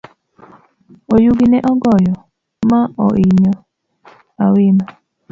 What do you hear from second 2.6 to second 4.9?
ma oinyo awino.